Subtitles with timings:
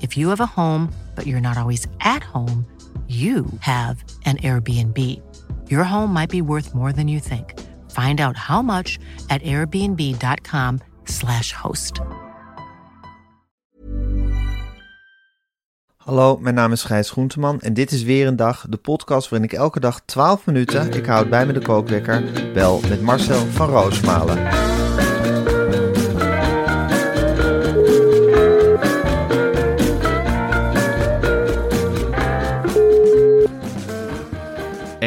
[0.00, 2.66] If you have a home, but you're not always at home,
[3.08, 5.20] you have an Airbnb.
[5.70, 7.58] Your home might be worth more than you think.
[7.92, 12.00] Find out how much at airbnb.com/slash host.
[16.08, 19.48] Hallo, mijn naam is Gijs Groenteman en dit is weer een dag, de podcast waarin
[19.48, 23.68] ik elke dag 12 minuten, ik houd bij me de kookwekker, bel met Marcel van
[23.68, 24.67] Roosmalen.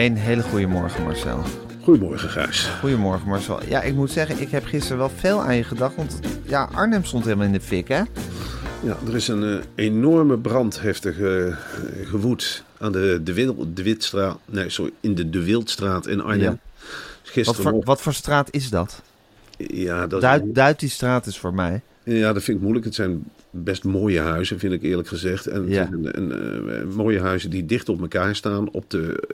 [0.02, 1.44] Een hele goede morgen, Marcel.
[1.84, 2.66] Goedemorgen, Gijs.
[2.80, 3.60] Goedemorgen, Marcel.
[3.68, 5.96] Ja, ik moet zeggen, ik heb gisteren wel veel aan je gedacht.
[5.96, 8.02] Want ja, Arnhem stond helemaal in de fik, hè?
[8.84, 11.54] Ja, er is een eh, enorme brand heeft er ge-
[12.04, 14.38] gewoed aan de, de, Wil- de Witstraat.
[14.46, 16.42] Nee, sorry, in de De Wildstraat in Arnhem.
[16.42, 16.50] Ja.
[16.50, 19.02] Wat Gisteren voor, wat voor straat is dat?
[19.58, 21.82] Ja, dat, Duid, duid die straat is voor mij.
[22.04, 22.86] ja, dat vind ik moeilijk.
[22.86, 25.48] Het zijn best mooie huizen, vind ik eerlijk gezegd.
[25.48, 25.90] En Ja.
[26.14, 29.28] eh, mooie huizen die dicht op elkaar staan op de,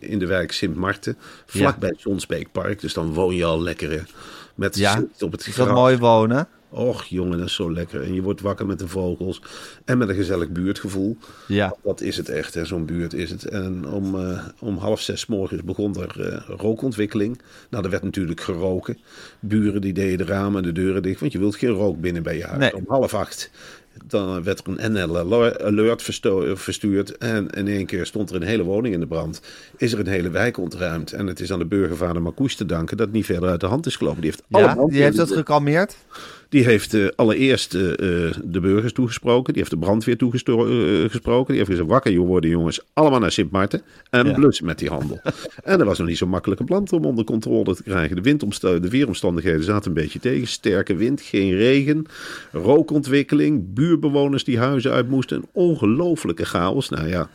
[0.00, 1.16] eh, in de wijk Sint Marten.
[1.46, 2.80] Vlakbij het Jonsbeekpark.
[2.80, 4.02] Dus dan woon je al lekker eh,
[4.54, 5.02] met Ja.
[5.20, 6.48] op het Is dat mooi wonen?
[6.72, 8.02] Och jongen, dat is zo lekker.
[8.02, 9.42] En je wordt wakker met de vogels
[9.84, 11.16] en met een gezellig buurtgevoel.
[11.48, 11.74] Ja.
[11.82, 12.64] Dat is het echt, hè.
[12.64, 13.44] zo'n buurt is het.
[13.44, 17.40] En om, eh, om half zes morgens begon er eh, rookontwikkeling.
[17.70, 18.98] Nou, er werd natuurlijk geroken.
[19.40, 22.22] Buren die deden de ramen en de deuren dicht, want je wilt geen rook binnen
[22.22, 22.58] bij je huis.
[22.58, 22.76] Nee.
[22.76, 23.50] Om half acht
[24.06, 25.18] dan werd er een NL
[25.62, 27.18] alert versto- verstuurd.
[27.18, 29.40] En in één keer stond er een hele woning in de brand.
[29.76, 31.12] Is er een hele wijk ontruimd.
[31.12, 33.66] En het is aan de burgervader Marcouch te danken dat het niet verder uit de
[33.66, 34.20] hand is gelopen.
[34.20, 35.96] Die heeft Ja, die heeft dat gekalmeerd?
[36.50, 39.52] Die heeft eh, allereerst eh, eh, de burgers toegesproken.
[39.52, 41.46] Die heeft de brandweer toegesproken.
[41.46, 42.80] die heeft gezegd, wakker worden jongens.
[42.92, 43.82] Allemaal naar Sint Maarten.
[44.10, 44.32] En Ja.
[44.34, 45.20] blussen met die handel.
[45.62, 48.16] en dat was nog niet zo makkelijk een plan om onder controle te krijgen.
[48.16, 50.46] De, windomsta- de weeromstandigheden zaten een beetje tegen.
[50.46, 52.06] Sterke wind, geen regen.
[52.52, 53.74] Rookontwikkeling.
[53.74, 55.36] Buurbewoners die huizen uit moesten.
[55.36, 56.88] Een ongelofelijke chaos.
[56.88, 57.28] Nou ja...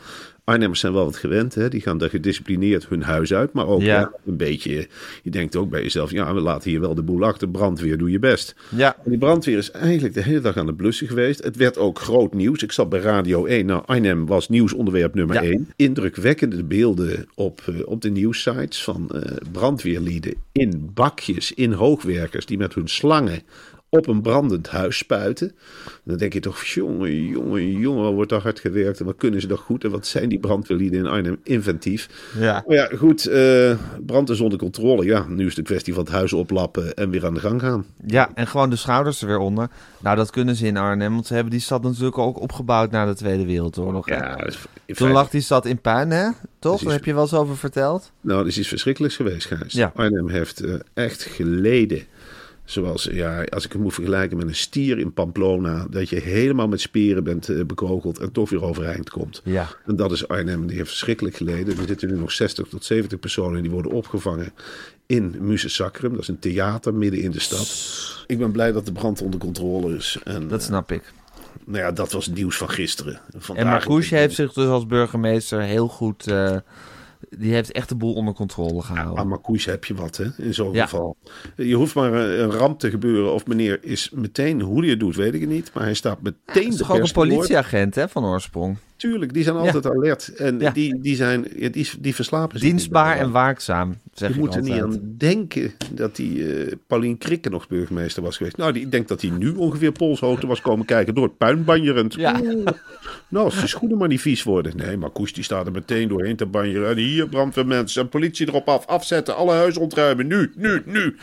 [0.46, 1.70] Arnhemmers zijn wel wat gewend, hè?
[1.70, 3.54] die gaan daar gedisciplineerd hun huis uit.
[3.54, 4.12] Maar ook Ja.
[4.26, 4.88] een beetje,
[5.24, 7.50] je denkt ook bij jezelf, ja, we laten hier wel de boel achter.
[7.50, 8.56] Brandweer, doe je best.
[8.76, 8.96] Ja.
[9.04, 11.44] En die brandweer is eigenlijk de hele dag aan het blussen geweest.
[11.44, 12.64] Het werd ook groot nieuws.
[12.64, 13.66] Ik zat bij Radio 1.
[13.66, 15.50] Nou, Arnhem was nieuwsonderwerp nummer Ja.
[15.50, 15.70] 1.
[15.76, 22.58] Indrukwekkende beelden op, eh, op de nieuwssites van eh, brandweerlieden in bakjes, in hoogwerkers, die
[22.58, 23.42] met hun slangen
[23.90, 25.56] op een brandend huis spuiten.
[26.04, 29.48] Dan denk je toch, jongen, jongen, jongen, wordt daar hard gewerkt en wat kunnen ze
[29.48, 32.10] toch goed en wat zijn die brandweerlieden in Arnhem inventief.
[32.40, 32.64] Ja.
[32.68, 33.76] Maar ja, goed, eh,
[34.06, 35.06] brand is onder controle.
[35.06, 37.62] Ja, nu is het een kwestie van het huis oplappen en weer aan de gang
[37.62, 37.86] gaan.
[38.06, 39.70] Ja, en gewoon de schouders er weer onder.
[40.00, 43.06] Nou, dat kunnen ze in Arnhem, want ze hebben die stad natuurlijk ook opgebouwd na
[43.06, 44.10] de Tweede Wereldoorlog.
[44.10, 46.30] Ja, Toen feite- lag die stad in puin, hè?
[46.60, 46.82] Toch?
[46.84, 48.12] Daar heb je wel eens over verteld.
[48.22, 49.74] Nou, dat is iets verschrikkelijks geweest, Gijs.
[49.74, 49.92] Ja.
[49.96, 52.02] Arnhem heeft eh, echt geleden.
[52.66, 55.88] Zoals, ja, als ik het moet vergelijken met een stier in Pamplona.
[55.90, 59.42] Dat je helemaal met speren bent eh, bekogeld en toch weer overeind komt.
[59.44, 59.68] Ja.
[59.86, 60.68] En dat is Arnhem.
[60.68, 61.78] Die heeft verschrikkelijk geleden.
[61.78, 64.54] Er zitten nu nog 60 tot 70 personen die worden opgevangen
[65.06, 66.12] in Muses Sacrum.
[66.12, 67.68] Dat is een theater midden in de stad.
[68.28, 70.18] Ik ben blij dat de brand onder controle is.
[70.24, 71.14] En, Dat eh, snap ik.
[71.66, 73.20] nou ja, dat was het nieuws van gisteren.
[73.38, 76.28] Vandaag En Marcouch heeft zich dus als burgemeester heel goed...
[76.28, 76.58] eh,
[77.30, 79.18] die heeft echt de boel onder controle gehouden.
[79.18, 80.84] Aan Marcouch heb je wat, hè, in zo'n Ja.
[80.84, 81.16] geval.
[81.56, 83.34] Je hoeft maar een, ramp te gebeuren.
[83.34, 85.72] Of meneer is meteen, hoe hij het doet, weet ik niet.
[85.74, 88.78] Maar hij staat meteen Het is de toch ook een politieagent, hè, van oorsprong.
[88.98, 90.28] Tuurlijk, die zijn altijd alert.
[90.36, 90.72] En Ja.
[90.72, 94.62] die, die, zijn, ja, die, die verslapen zich Dienstbaar en waakzaam, zeg Je moet er
[94.62, 98.58] niet aan denken dat die eh Paulien Krikke nog burgemeester was geweest.
[98.58, 101.64] Nou, die, ik denk dat hij nu ongeveer polshoogte was komen kijken door het puin
[101.64, 102.14] banjerend.
[102.14, 102.40] Ja.
[102.44, 102.66] Oeh.
[103.28, 104.78] Nou, als die schoenen maar niet vies worden.
[104.78, 106.90] Nee, maar Koes die staat er meteen doorheen te banjeren.
[106.90, 108.86] En hier brandweermensen en politie erop af.
[108.86, 110.28] Afzetten, alle huizen ontruimen.
[110.28, 111.16] Nu, nu, nu.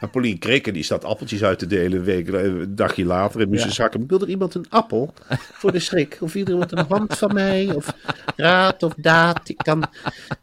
[0.00, 3.48] En Paulien Krikke die staat appeltjes uit te delen een, week, een dagje later in
[3.48, 4.04] Mussenzakken.
[4.06, 5.14] Wil er iemand een appel
[5.52, 6.18] voor de schrik?
[6.20, 7.74] Of er iemand een hand van mij?
[7.74, 7.94] Of
[8.36, 9.48] raad of daad?
[9.48, 9.84] Ik kan...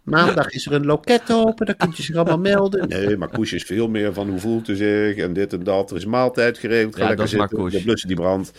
[0.04, 2.88] Maandag is er een loket open, dan kunt je zich allemaal melden.
[2.88, 5.92] Nee, maar Koes is veel meer van hoe voelt u zich en dit en dat.
[5.92, 8.52] Er is maaltijd geregeld, ga Ja, lekker dat is zitten, blussen die brandt.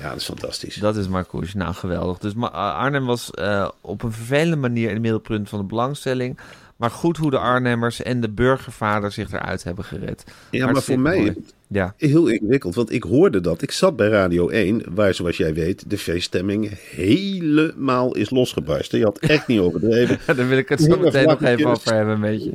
[0.00, 0.74] Ja, dat is fantastisch.
[0.74, 1.54] Dat is Marcouch.
[1.54, 2.18] Nou, geweldig.
[2.18, 6.38] Dus Ma- Arnhem was eh, op een vervelende manier in het middelpunt van de belangstelling.
[6.76, 10.24] Maar goed hoe de Arnhemmers en de burgervader zich eruit hebben gered.
[10.50, 11.34] Ja, maar voor mij mooi.
[11.72, 11.94] Ja.
[11.96, 13.62] heel ingewikkeld, want ik hoorde dat.
[13.62, 18.98] Ik zat bij Radio 1, waar zoals jij weet de feeststemming helemaal is losgebarsten.
[18.98, 20.18] Je had echt niet overdreven.
[20.36, 22.50] Daar wil ik het zo meteen nog even over hebben, een beetje.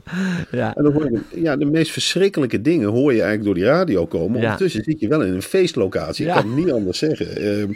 [0.52, 0.76] Ja.
[0.76, 4.06] En dan hoor je, ja, de meest verschrikkelijke dingen hoor je eigenlijk door die radio
[4.06, 4.40] komen.
[4.40, 4.44] Ja.
[4.44, 6.26] Ondertussen zit je wel in een feestlocatie.
[6.26, 6.36] Ja.
[6.36, 7.36] Ik kan het niet anders zeggen.
[7.36, 7.72] Ehm,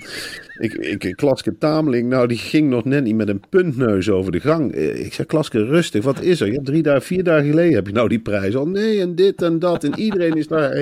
[0.60, 4.40] ik, ik, Klaske Tameling, nou, die ging nog net niet met een puntneus over de
[4.40, 4.74] gang.
[4.74, 6.52] Eh, Ik zei, Klaske, rustig, wat is er?
[6.52, 8.68] Ja, drie dagen, vier dagen geleden heb je nou die prijs al.
[8.68, 9.84] Nee, en dit en dat.
[9.84, 10.72] En iedereen is daar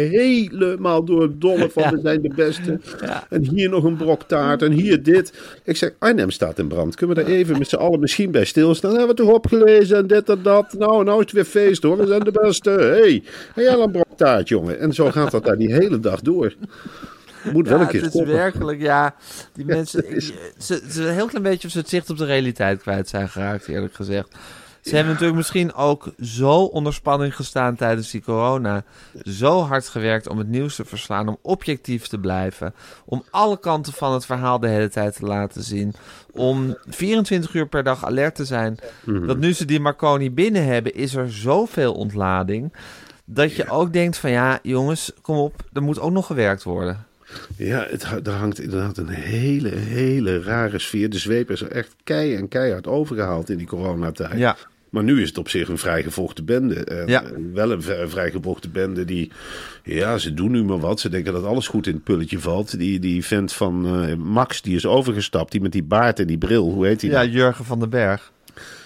[0.51, 1.91] helemaal door het dolle van, Ja.
[1.91, 2.79] we zijn de beste.
[3.05, 3.25] Ja.
[3.29, 5.33] En hier nog een brok taart en hier dit.
[5.63, 6.95] Ik zeg, Arnhem staat in brand.
[6.95, 8.89] Kunnen we daar even met z'n allen misschien bij stilstaan?
[8.91, 10.73] Hebben we toch opgelezen en dit en dat.
[10.77, 11.97] Nou, nou is het weer feest hoor.
[11.97, 12.69] We zijn de beste.
[12.69, 13.23] hey,
[13.53, 14.79] heb jij een brok taart, jongen?
[14.79, 16.53] En zo gaat dat daar die hele dag door.
[17.53, 18.33] Moet wel Ja, een keer het is stoppen.
[18.35, 19.15] werkelijk, ja.
[19.53, 22.25] Die mensen, is- ze, is een heel klein beetje of ze het zicht op de
[22.25, 24.35] realiteit kwijt zijn geraakt, eerlijk gezegd.
[24.89, 28.83] Ze hebben natuurlijk misschien ook zo onder spanning gestaan tijdens die corona.
[29.23, 32.73] Zo hard gewerkt om het nieuws te verslaan, om objectief te blijven.
[33.05, 35.93] Om alle kanten van het verhaal de hele tijd te laten zien.
[36.31, 38.77] Om 24 uur per dag alert te zijn.
[39.03, 39.27] Mhm.
[39.27, 42.73] Dat nu ze die Marconi binnen hebben, is er zoveel ontlading.
[43.25, 47.07] Dat je ook denkt van ja, jongens, kom op, er moet ook nog gewerkt worden.
[47.55, 51.09] Ja, het, er hangt inderdaad een hele, hele rare sfeer.
[51.09, 54.37] De zweep is er echt kei en keihard overgehaald in die coronatijd.
[54.37, 54.57] Ja.
[54.89, 56.75] Maar nu is het op zich een vrijgevochten bende.
[56.83, 57.23] En Ja.
[57.23, 59.31] eh, Wel een vrij- vrijgevochten bende die...
[59.83, 60.99] Ja, ze doen nu maar wat.
[60.99, 62.79] Ze denken dat alles goed in het pulletje valt.
[62.79, 65.51] Die, die vent van eh, Max, die is overgestapt.
[65.51, 66.69] Die met die baard en die bril.
[66.71, 67.29] Hoe heet die Ja, nou?
[67.29, 68.31] Jurgen van den Berg.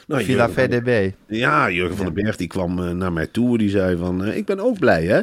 [0.08, 1.12] Nou, Villa Jurgen van- VDB.
[1.28, 3.58] Ja, Jurgen van den Berg die kwam eh, naar mij toe.
[3.58, 5.22] Die zei van, ik ben ook blij hè.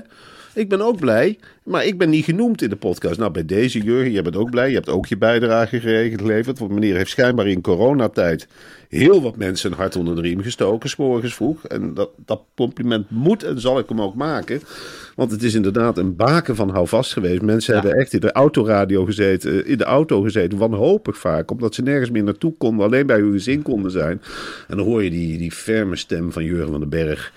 [0.55, 3.19] Ik ben ook blij, maar ik ben niet genoemd in de podcast.
[3.19, 4.69] Nou, bij deze Jurgen, je bent ook blij.
[4.69, 6.59] Je hebt ook je bijdrage geregeld, geleverd.
[6.59, 8.49] Want meneer heeft schijnbaar in coronatijd
[8.91, 11.67] heel wat mensen een hart onder de riem gestoken, 's morgens vroeg.
[11.67, 14.61] En dat, dat compliment moet en zal ik hem ook maken.
[15.15, 17.43] Want het is inderdaad een baken van houvast geweest.
[17.43, 17.81] Mensen Ja.
[17.81, 21.51] hebben echt in de autoradio gezeten, in de auto gezeten, wanhopig vaak.
[21.51, 24.23] Omdat ze nergens meer naartoe konden, alleen bij hun gezin konden zijn.
[24.69, 27.33] En dan hoor je die, die ferme stem van Jurgen van den Berg.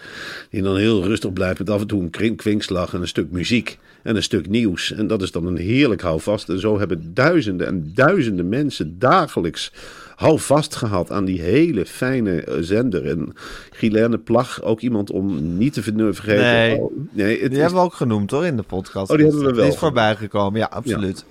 [0.50, 3.32] Die dan heel rustig blijft met af en toe een kwink- kwinkslag en een stuk
[3.32, 3.78] muziek.
[4.04, 4.92] En een stuk nieuws.
[4.92, 6.50] En dat is dan een heerlijk houvast.
[6.50, 9.72] En zo hebben duizenden en duizenden mensen dagelijks
[10.15, 13.06] houvast gehad aan die hele fijne eh, zender.
[13.10, 13.33] En
[13.71, 16.44] Guylaine Plag, ook iemand om niet te ver- vergeten.
[16.44, 16.77] Nee.
[16.80, 19.12] Oh, nee het Die is- hebben we ook genoemd hoor in de podcast.
[19.12, 19.63] Oh, die hebben we wel.
[19.63, 21.25] Die is voorbij gekomen, ja, absoluut.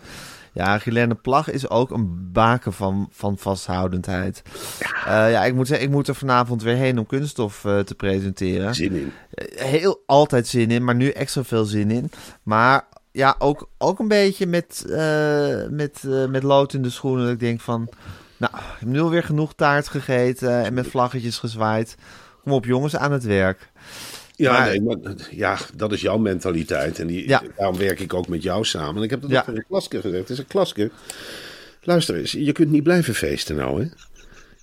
[0.55, 4.43] Ja, Guylaine Plag is ook een baken van, van vasthoudendheid.
[5.06, 5.26] Ja.
[5.26, 8.75] ja, ik moet zeggen, ik moet er vanavond weer heen om kunststof eh, te presenteren.
[8.75, 9.12] zin in.
[9.35, 12.11] Eh, Heel altijd zin in, maar nu extra veel zin in.
[12.43, 17.25] Maar ja, ook, ook een beetje met, eh, met, eh, met lood in de schoenen.
[17.25, 17.88] Dat ik denk van,
[18.50, 21.94] nou, ik heb nu alweer genoeg taart gegeten en met vlaggetjes gezwaaid.
[22.43, 23.71] Kom op jongens, aan het werk.
[24.37, 24.97] Ja, Maar- nee, maar,
[25.31, 26.99] ja, dat is jouw mentaliteit.
[26.99, 27.43] En die, Ja.
[27.56, 28.97] daarom werk ik ook met jou samen.
[28.97, 29.41] En ik heb dat Ja.
[29.41, 30.21] ook een klasker gezegd.
[30.21, 30.91] Het is een klasker.
[31.83, 33.89] Luister eens, je kunt niet blijven feesten nou, hè.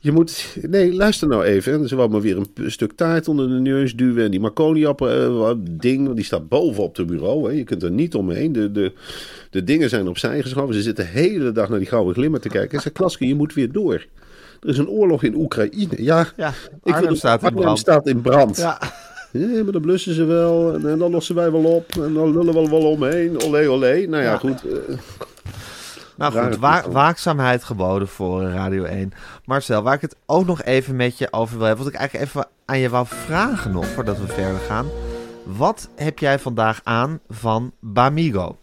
[0.01, 0.56] Je moet...
[0.62, 1.74] Nee, luister nou even.
[1.74, 4.24] En ze wou maar weer een stuk taart onder de neus duwen.
[4.24, 7.50] En die Marconi-ding, die staat boven op het bureau.
[7.50, 7.58] Hè.
[7.58, 8.51] Je kunt er niet omheen.
[8.51, 8.91] De, de,
[9.50, 10.74] de dingen zijn opzij geschoven.
[10.75, 12.75] Ze zitten de hele dag naar die gouden glimmer te kijken.
[12.77, 14.06] Ik zeg, Klaske, je moet weer door.
[14.62, 16.03] Er is een oorlog in Oekraïne.
[16.03, 16.53] Ja, Ja,
[16.84, 17.79] ik wil- staat in brand.
[17.79, 18.58] staat in brand.
[18.58, 18.79] Ja.
[19.32, 20.74] Ja, maar dan blussen ze wel.
[20.74, 21.86] En, en dan lossen wij wel op.
[22.01, 23.41] En dan lullen we wel omheen.
[23.41, 23.94] Olé, olé.
[24.08, 24.38] Nou ja, Ja.
[24.38, 24.63] goed.
[24.65, 24.98] eh,
[26.20, 29.12] Nou goed, wa- waakzaamheid geboden voor Radio 1.
[29.46, 32.30] Marcel, waar ik het ook nog even met je over wil hebben, wat ik eigenlijk
[32.30, 34.88] even aan je wou vragen nog, voordat we verder gaan.
[35.44, 38.58] Wat heb jij vandaag aan van Bamigo?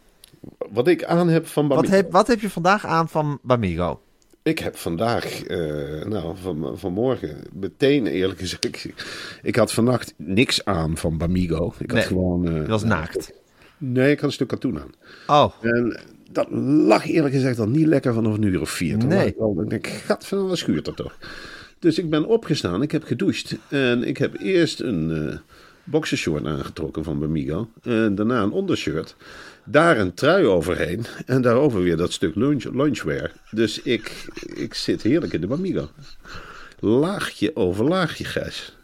[0.73, 1.95] wat ik aan heb van Wat Bamigo.
[1.97, 4.01] heb, wat heb je vandaag aan van Bamigo?
[4.43, 8.65] Ik heb vandaag, eh, nou, van, vanmorgen, meteen eerlijk gezegd.
[8.65, 8.95] Ik,
[9.43, 11.67] ik had vannacht niks aan van Bamigo.
[11.79, 12.49] Ik had Nee, gewoon.
[12.63, 13.33] eh, was naakt.
[13.79, 14.91] Nee, ik had een stuk katoen aan.
[15.27, 15.97] Oh, En
[16.37, 16.47] dat
[16.87, 18.99] lag eerlijk gezegd al niet lekker vanaf een uur of vier.
[18.99, 19.26] Toen Nee.
[19.26, 21.16] ik al- ik denk, gat van wat schuurt er toch.
[21.78, 23.57] Dus ik ben opgestaan, ik heb gedoucht.
[23.69, 25.37] En ik heb eerst een eh
[25.85, 27.69] boxershort aangetrokken van Bamigo.
[27.83, 29.16] En daarna een ondershirt.
[29.64, 31.05] Daar een trui overheen.
[31.26, 33.33] En daarover weer dat stuk lunch, lunchwear.
[33.50, 34.25] Dus ik,
[34.55, 35.88] ik zit heerlijk in de Bamigo.
[36.81, 38.76] Laagje over laagje, Gijs.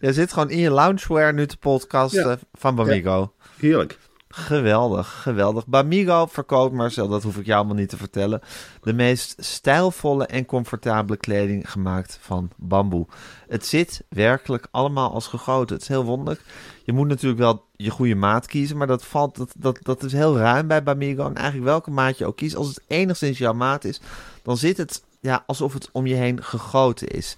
[0.00, 2.38] je zit gewoon in je loungewear nu te podcasten Ja.
[2.52, 3.32] van Bamigo.
[3.56, 3.98] Heerlijk.
[4.36, 5.66] Geweldig, geweldig.
[5.66, 8.40] Bamigo verkoopt, Marcel, dat hoef ik jou allemaal niet te vertellen.
[8.82, 13.06] De meest stijlvolle en comfortabele kleding gemaakt van bamboe.
[13.48, 15.74] Het zit werkelijk allemaal als gegoten.
[15.74, 16.40] Het is heel wonderlijk.
[16.84, 20.12] Je moet natuurlijk wel je goede maat kiezen, maar dat, valt, dat, dat, dat is
[20.12, 21.26] heel ruim bij Bamigo.
[21.26, 24.00] En eigenlijk welke maat je ook kiest, als het enigszins jouw maat is,
[24.42, 27.36] dan zit het ja, alsof het om je heen gegoten is.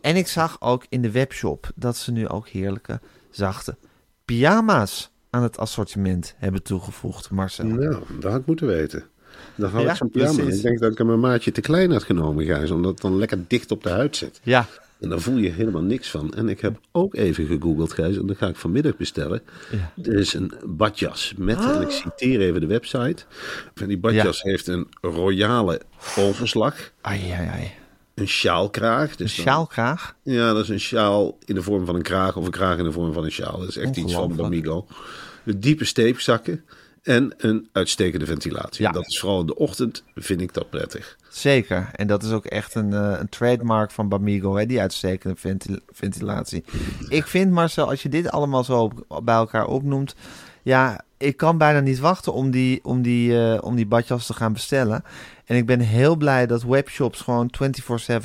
[0.00, 3.00] En ik zag ook in de webshop dat ze nu ook heerlijke,
[3.30, 3.76] zachte
[4.24, 7.64] pyjama's aan het assortiment hebben toegevoegd, Marcel.
[7.64, 9.04] Nou, dat had ik moeten weten.
[9.54, 10.42] Dan had Ja, ik zo'n pyjama.
[10.42, 12.70] Ik denk dat ik hem een maatje te klein had genomen, Gijs.
[12.70, 14.40] Omdat het dan lekker dicht op de huid zit.
[14.42, 14.66] Ja,
[15.00, 16.34] En daar voel je helemaal niks van.
[16.34, 18.16] En ik heb ook even gegoogeld, Gijs.
[18.18, 19.42] En dat ga ik vanmiddag bestellen.
[19.70, 19.92] Ja.
[20.02, 23.24] Er is een badjas met, en ik citeer even de website.
[23.74, 25.80] En die badjas heeft een royale
[26.18, 26.92] overslag.
[27.00, 27.70] ai, ai, ai.
[28.16, 29.10] Een sjaalkraag.
[29.10, 30.16] Een Dus dan- sjaalkraag.
[30.22, 32.84] Ja, dat is een sjaal in de vorm van een kraag of een kraag in
[32.84, 33.58] de vorm van een sjaal.
[33.58, 34.36] Dat is echt iets van.
[34.36, 34.86] Bamigo.
[35.42, 36.64] De diepe steepzakken
[37.02, 38.84] en een uitstekende ventilatie.
[38.84, 38.90] Ja.
[38.92, 41.16] Dat is vooral in de ochtend, vind ik dat prettig.
[41.28, 41.88] Zeker.
[41.92, 44.66] En dat is ook echt een, eh, een trademark van Bamigo, hè?
[44.66, 46.64] die uitstekende ventil- ventilatie.
[47.08, 48.90] Ik vind, Marcel, als je dit allemaal zo
[49.22, 50.14] bij elkaar opnoemt...
[50.62, 54.34] Ja, ik kan bijna niet wachten om die, om die, eh, om die badjas te
[54.34, 55.04] gaan bestellen.
[55.46, 57.50] En ik ben heel blij dat webshops gewoon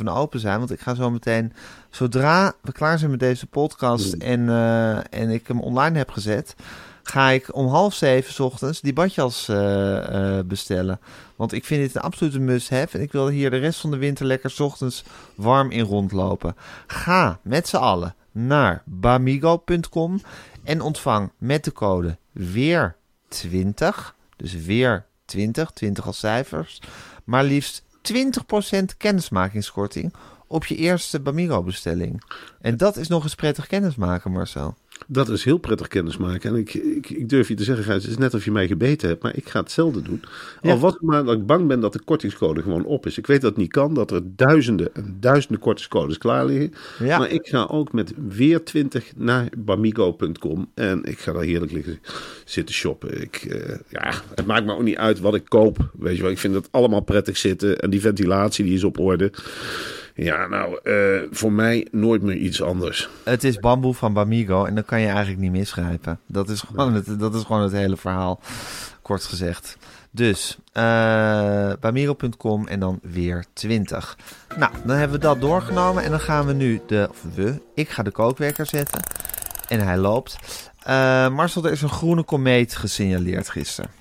[0.02, 0.58] 24-7 open zijn.
[0.58, 1.54] Want ik ga zo meteen,
[1.90, 6.56] zodra we klaar zijn met deze podcast en, eh, en ik hem online heb gezet,
[7.04, 11.00] ga ik om half zeven 's ochtends die badjas eh, eh, bestellen.
[11.36, 12.98] Want ik vind dit een absolute must-have.
[12.98, 15.04] En ik wil hier de rest van de winter lekker 's ochtends
[15.36, 16.56] warm in rondlopen.
[16.88, 20.22] Ga met z'n allen naar bamigo.com
[20.64, 26.82] en ontvang met de code WEER20, dus weer 20, 20 als cijfers,
[27.32, 27.84] maar liefst
[28.14, 30.14] 20% kennismakingskorting
[30.48, 32.24] op je eerste Bamigo bestelling.
[32.62, 34.78] En dat is nog eens prettig kennismaken, Marcel.
[35.08, 36.50] Dat is heel prettig kennismaken.
[36.50, 38.68] En ik, ik, ik durf je te zeggen, Gijs, het is net of je mij
[38.68, 40.22] gebeten hebt, maar ik ga hetzelfde doen.
[40.62, 40.72] Ja.
[40.72, 43.18] Al was het maar dat ik bang ben dat de kortingscode gewoon op is.
[43.18, 46.74] Ik weet dat het niet kan, dat er duizenden en duizenden kortingscodes klaar liggen.
[47.00, 47.18] Ja.
[47.18, 52.00] Maar ik ga ook met weer 20 naar bamigo.com en ik ga daar heerlijk liggen
[52.46, 53.22] zitten shoppen.
[53.22, 55.90] Ik, eh, ja, het maakt me ook niet uit wat ik koop.
[55.94, 59.00] Weet je wel, ik vind het allemaal prettig zitten en die ventilatie die is op
[59.00, 59.32] orde.
[60.24, 63.10] Ja, nou, eh, voor mij nooit meer iets anders.
[63.24, 66.20] Het is bamboe van Bamigo en dan kan je eigenlijk niet misgrijpen.
[66.28, 68.40] Dat is gewoon, het, dat is gewoon het hele verhaal,
[69.02, 69.78] kort gezegd.
[70.12, 74.18] Dus, eh bamigo.com en dan weer 20.
[74.58, 77.90] Nou, dan hebben we dat doorgenomen en dan gaan we nu de, of we, ik
[77.90, 79.04] ga de kookwekker zetten.
[79.68, 80.38] En hij loopt.
[80.84, 83.92] Eh, Marcel, er is een groene komeet gesignaleerd gisteren.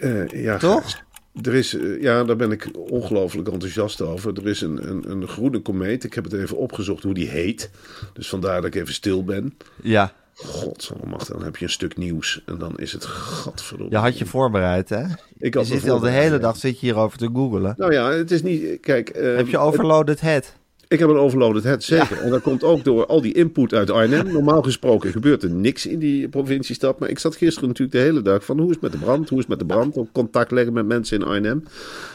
[0.00, 1.02] Eh, ja, Toch?
[1.42, 4.32] Er is, eh, ja, daar ben ik ongelooflijk enthousiast over.
[4.38, 6.04] Er is een, een, een groene komeet.
[6.04, 7.70] Ik heb het even opgezocht hoe die heet.
[8.12, 9.56] Dus vandaar dat ik even stil ben.
[9.82, 12.42] Ja, Godsallemachtig, dan heb je een stuk nieuws.
[12.46, 13.92] En dan is het gadverdomme.
[13.92, 15.02] je had je voorbereid, hè?
[15.38, 17.74] Ik Je had zit al de hele dag zit je hierover te googelen.
[17.78, 18.80] Nou ja, het is niet...
[18.80, 19.08] Kijk...
[19.08, 20.54] eh, Heb je overloaded head?
[20.92, 22.20] Ik heb een overloaded head, zeker.
[22.20, 24.32] En dat komt ook door al die input uit Arnhem.
[24.32, 26.98] Normaal gesproken gebeurt er niks in die provinciestad.
[26.98, 29.28] Maar ik zat gisteren natuurlijk de hele dag van hoe is het met de brand?
[29.28, 29.96] Hoe is het met de brand?
[29.96, 31.64] Ook contact leggen met mensen in Arnhem.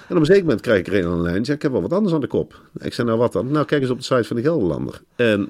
[0.08, 1.46] En op een zeker moment krijg ik er een aan de lijn.
[1.46, 2.62] Zeg, ik heb wel wat anders aan de kop.
[2.80, 3.52] Ik zei, nou wat dan?
[3.52, 5.02] Nou, kijk eens op de site van de Gelderlander.
[5.16, 5.50] En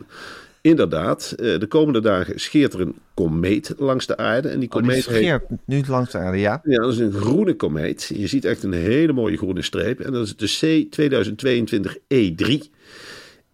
[0.61, 4.47] inderdaad, eh, de komende dagen scheert er een komeet langs de aarde.
[4.47, 5.15] En die Oh, die komeet heet...
[5.15, 6.61] scheert nu langs de aarde, ja.
[6.63, 8.11] Ja, dat is een groene komeet.
[8.15, 9.99] Je ziet echt een hele mooie groene streep.
[9.99, 12.75] En dat is de C 2022 E3.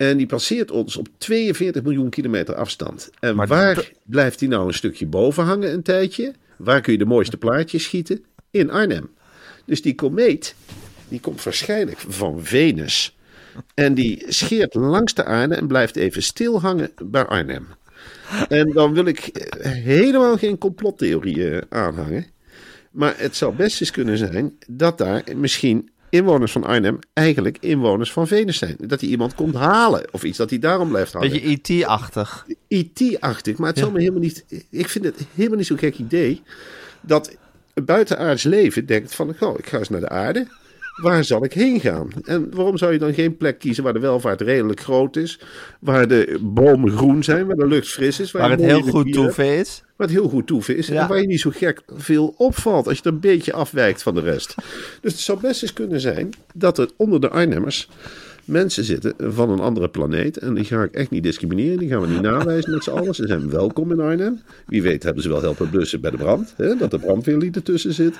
[0.09, 3.09] En die passeert ons op 42 miljoen kilometer afstand.
[3.19, 6.33] En Maar waar blijft die nou een stukje boven hangen een tijdje?
[6.57, 8.23] Waar kun je de mooiste plaatjes schieten?
[8.51, 9.09] In Arnhem.
[9.65, 10.55] Dus die komeet,
[11.07, 13.17] die komt waarschijnlijk van Venus.
[13.73, 17.67] En die scheert langs de aarde en blijft even stil hangen bij Arnhem.
[18.49, 22.25] En dan wil ik eh, helemaal geen complottheorieën aanhangen.
[22.91, 28.11] Maar het zou best eens kunnen zijn dat daar misschien inwoners van Arnhem eigenlijk inwoners
[28.11, 28.75] van Venus zijn.
[28.79, 31.29] Dat hij iemand komt halen of iets, dat hij daarom blijft hangen.
[31.29, 32.45] Beetje IT-achtig.
[32.67, 33.83] IT-achtig, maar het Ja.
[33.83, 34.45] zal me helemaal niet...
[34.69, 36.41] Ik vind het helemaal niet zo'n gek idee
[37.01, 37.35] dat
[37.73, 39.35] buitenaards leven denkt van...
[39.37, 40.47] Goh, ik ga eens naar de aarde.
[41.01, 42.09] Waar zal ik heen gaan?
[42.23, 45.39] En waarom zou je dan geen plek kiezen waar de welvaart redelijk groot is?
[45.79, 48.31] Waar de bomen groen zijn, waar de lucht fris is.
[48.31, 49.83] Waar, het heel goed toeven is.
[49.95, 50.87] Waar het heel goed toeven is.
[50.87, 51.01] Ja.
[51.01, 54.13] En waar je niet zo gek veel opvalt als je er een beetje afwijkt van
[54.13, 54.55] de rest.
[55.01, 57.89] Dus het zou best eens kunnen zijn dat er onder de Arnhemmers
[58.45, 60.37] mensen zitten van een andere planeet.
[60.37, 61.77] En die ga ik echt niet discrimineren.
[61.77, 63.15] Die gaan we niet nawijzen met z'n allen.
[63.15, 64.41] Ze zijn welkom in Arnhem.
[64.67, 66.53] Wie weet hebben ze wel helpen blussen bij de brand.
[66.57, 66.75] Hè?
[66.75, 68.15] Dat de brandweerlied ertussen zit.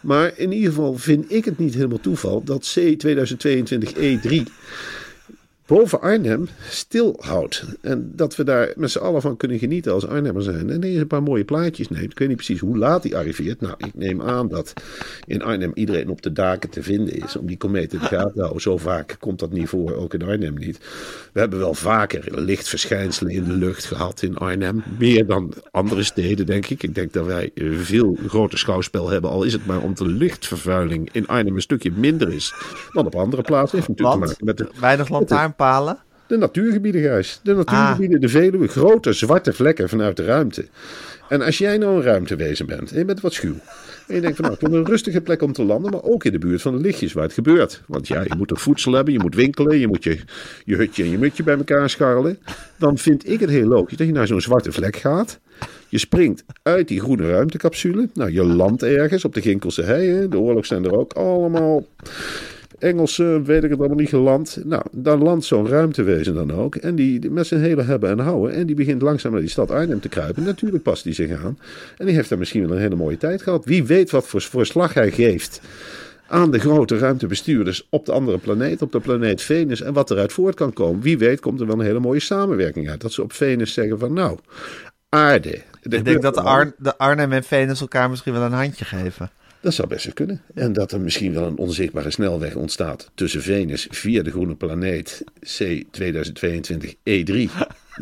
[0.00, 4.42] Maar in ieder geval vind ik het niet helemaal toeval dat C 2022 E3
[5.66, 7.64] boven Arnhem stilhoudt.
[7.80, 10.70] En dat we daar met z'n allen van kunnen genieten als Arnhemmer zijn.
[10.70, 12.10] En een paar mooie plaatjes neemt.
[12.10, 13.60] Ik weet niet precies hoe laat die arriveert.
[13.60, 14.72] Nou, ik neem aan dat
[15.26, 17.36] in Arnhem iedereen op de daken te vinden is.
[17.36, 18.62] Om die komeet in de gaten te houden.
[18.62, 20.78] Zo vaak komt dat niet voor, ook in Arnhem niet.
[21.32, 24.82] We hebben wel vaker lichtverschijnselen in de lucht gehad in Arnhem.
[24.98, 26.82] Meer dan andere steden, denk ik.
[26.82, 29.30] Ik denk dat wij veel groter schouwspel hebben.
[29.30, 32.54] Al is het maar omdat de lichtvervuiling in Arnhem een stukje minder is
[32.92, 33.78] dan op andere plaatsen.
[33.78, 35.08] Heeft natuurlijk te maken met de weinig
[35.56, 35.98] lantaarnpalen.
[36.26, 37.40] de natuurgebieden, Gijs.
[37.42, 38.68] De natuurgebieden, de Veluwe.
[38.68, 40.66] Grote zwarte vlekken vanuit de ruimte.
[41.28, 43.54] En als jij nou een ruimtewezen bent en je bent wat schuw.
[44.06, 46.24] En je denkt van nou, ik wil een rustige plek om te landen, maar ook
[46.24, 47.82] in de buurt van de lichtjes waar het gebeurt.
[47.86, 50.18] Want ja, je moet er voedsel hebben, je moet winkelen, je moet je,
[50.64, 52.38] je hutje en je mutje bij elkaar scharrelen.
[52.76, 55.38] Dan vind ik het heel logisch dat je naar zo'n zwarte vlek gaat.
[55.88, 58.08] Je springt uit die groene ruimtecapsule.
[58.14, 60.08] Nou, je landt ergens op de Ginkelse hei.
[60.08, 60.28] hè.
[60.28, 61.84] De oorlog zijn er ook allemaal
[62.78, 64.60] Engelse, weet ik het allemaal niet geland.
[64.64, 66.74] Nou, dan landt zo'n ruimtewezen dan ook.
[66.74, 68.54] En die, met zijn hele hebben en houden.
[68.54, 70.42] En die begint langzaam naar die stad Arnhem te kruipen.
[70.42, 71.58] Natuurlijk past die zich aan.
[71.98, 73.64] En die heeft daar misschien wel een hele mooie tijd gehad.
[73.64, 75.60] Wie weet wat voor voorslag hij geeft
[76.28, 79.80] aan de grote ruimtebestuurders op de andere planeet, op de planeet Venus.
[79.80, 81.00] En wat eruit voort kan komen.
[81.00, 83.00] Wie weet komt er wel een hele mooie samenwerking uit.
[83.00, 84.38] Dat ze op Venus zeggen van nou,
[85.08, 85.62] aarde.
[85.82, 89.30] Ik denk dat de, de Arnhem en Venus elkaar misschien wel een handje geven.
[89.66, 90.40] Dat zou best kunnen.
[90.54, 95.24] En dat er misschien wel een onzichtbare snelweg ontstaat tussen Venus via de groene planeet
[95.40, 97.50] C 2022 E3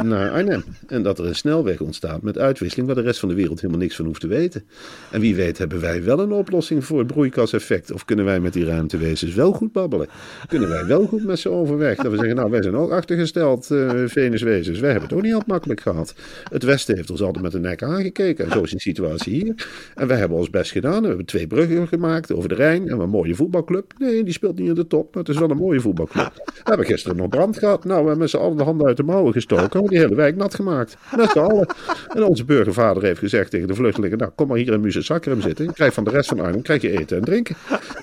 [0.02, 0.64] naar Arnhem.
[0.86, 3.82] En dat er een snelweg ontstaat met uitwisseling waar de rest van de wereld helemaal
[3.82, 4.64] niks van hoeft te weten.
[5.10, 7.92] En wie weet hebben wij wel een oplossing voor het broeikaseffect.
[7.92, 10.08] Of kunnen wij met die ruimtewezens wel goed babbelen?
[10.48, 11.96] Kunnen wij wel goed met ze overweg?
[11.96, 14.78] Dat we zeggen, nou wij zijn ook achtergesteld eh Venuswezens.
[14.80, 16.14] Wij hebben het ook niet altijd makkelijk gehad.
[16.50, 18.44] Het Westen heeft ons altijd met de nek aangekeken.
[18.44, 19.68] En zo is de situatie hier.
[19.94, 21.00] En wij hebben ons best gedaan.
[21.00, 22.88] We hebben twee bruggen gemaakt over de Rijn.
[22.88, 23.92] En een mooie voetbalclub.
[23.98, 25.14] Nee, die speelt niet in de top.
[25.14, 26.32] Maar het is wel een mooie voetbalclub.
[26.34, 27.84] We hebben gisteren nog brand gehad.
[27.84, 29.80] Nou, we hebben met z'n allen de handen uit de mouwen gestoken.
[29.84, 30.96] Hebben die hele wijk nat gemaakt.
[31.16, 31.66] Met z'n allen.
[32.14, 34.18] En onze burgervader heeft gezegd tegen de vluchtelingen.
[34.18, 35.64] Nou, kom maar hier in Muzesakkerum zitten.
[35.64, 37.56] Je krijgt van de rest van Arnhem krijg je eten en drinken.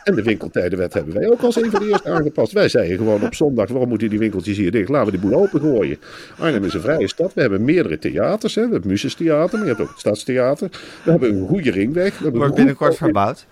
[0.04, 2.52] En de winkeltijdenwet hebben wij ook als een van de eerste aangepast.
[2.52, 4.90] Wij zeiden gewoon op zondag, waarom moeten die winkeltjes hier dicht?
[4.90, 5.98] Laten we die boel opengooien.
[6.40, 7.34] Arnhem is een vrije stad.
[7.34, 8.56] We hebben meerdere theaters.
[8.56, 8.66] Hè.
[8.66, 10.70] We hebben Musestheater, maar je hebt ook het Stadstheater.
[11.04, 12.20] We hebben een goede ringweg.
[12.20, 13.46] Wordt binnenkort verbouwd.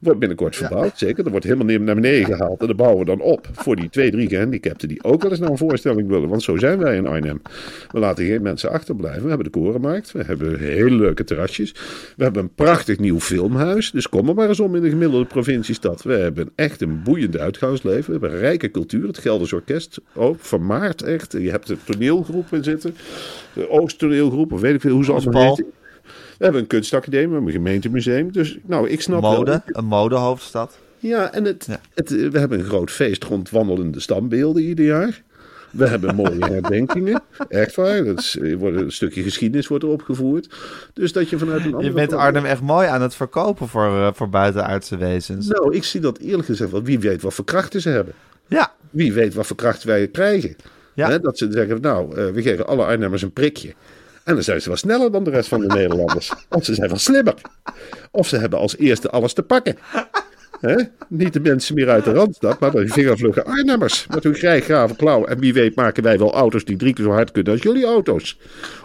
[0.00, 1.24] Wordt binnenkort verbouwd, zeker.
[1.24, 2.60] Er wordt helemaal naar beneden gehaald.
[2.60, 5.40] En dan bouwen we dan op voor die twee, drie gehandicapten die ook wel eens
[5.40, 6.28] naar een voorstelling willen.
[6.28, 7.42] Want zo zijn wij in Arnhem.
[7.90, 9.22] We laten geen mensen achterblijven.
[9.22, 10.12] We hebben de Korenmarkt.
[10.12, 11.72] We hebben hele leuke terrasjes.
[12.16, 13.90] We hebben een prachtig nieuw filmhuis.
[13.90, 16.02] Dus kom er maar eens om in de gemiddelde provinciestad.
[16.02, 18.04] We hebben echt een boeiend uitgaansleven.
[18.04, 19.06] We hebben een rijke cultuur.
[19.06, 21.32] Het Gelders Orkest ook vermaard echt.
[21.32, 22.94] Je hebt de toneelgroep in zitten.
[23.52, 25.72] De Oosttoneelgroep, of weet ik veel hoe ze allemaal heten.
[26.38, 28.32] We hebben een kunstacademie, we hebben een gemeentemuseum.
[28.32, 30.78] Dus nou, ik snap wel- Mode, een modehoofdstad.
[30.98, 31.80] ja, en het, Ja.
[31.94, 35.22] Het, eh, we hebben een groot feest rond wandelende standbeelden ieder jaar.
[35.70, 37.22] We hebben mooie herdenkingen.
[37.48, 38.04] Echt waar.
[38.04, 40.54] Dat is, er wordt een stukje geschiedenis wordt er opgevoerd.
[40.92, 41.84] Dus dat je vanuit een andere...
[41.84, 45.46] Je bent Arnhem echt mooi aan het verkopen voor, eh, voor buitenaardse wezens.
[45.46, 46.82] Nou, ik zie dat eerlijk gezegd wel.
[46.82, 48.14] Wie weet wat voor krachten ze hebben.
[48.46, 50.56] Ja, Wie weet wat voor kracht wij krijgen.
[50.94, 51.08] Ja.
[51.10, 53.74] Hè, dat ze zeggen, nou, eh, we geven alle Arnhemmers een prikje.
[54.26, 56.32] En dan zijn ze wel sneller dan de rest van de Nederlanders.
[56.48, 57.34] Of ze zijn wel slimmer.
[58.10, 59.78] Of ze hebben als eerste alles te pakken.
[61.08, 64.06] Niet de mensen meer uit de Randstad, maar de vingervlugge Arnhemmers.
[64.14, 65.24] Met hun grijsgrave klauw.
[65.24, 67.84] En wie weet maken wij wel auto's die drie keer zo hard kunnen als jullie
[67.84, 68.38] auto's.